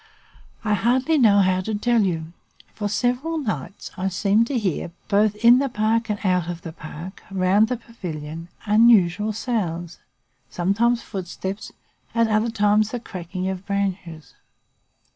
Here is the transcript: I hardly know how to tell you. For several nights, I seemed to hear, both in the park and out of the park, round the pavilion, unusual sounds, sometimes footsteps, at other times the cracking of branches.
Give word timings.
I 0.63 0.73
hardly 0.73 1.19
know 1.19 1.41
how 1.41 1.61
to 1.61 1.75
tell 1.75 2.01
you. 2.01 2.33
For 2.73 2.89
several 2.89 3.37
nights, 3.37 3.91
I 3.95 4.07
seemed 4.09 4.47
to 4.47 4.57
hear, 4.57 4.89
both 5.09 5.35
in 5.35 5.59
the 5.59 5.69
park 5.69 6.09
and 6.09 6.17
out 6.23 6.49
of 6.49 6.63
the 6.63 6.73
park, 6.73 7.21
round 7.29 7.67
the 7.67 7.77
pavilion, 7.77 8.47
unusual 8.65 9.31
sounds, 9.31 9.99
sometimes 10.49 11.03
footsteps, 11.03 11.71
at 12.15 12.25
other 12.27 12.49
times 12.49 12.89
the 12.89 12.99
cracking 12.99 13.47
of 13.47 13.63
branches. 13.67 14.33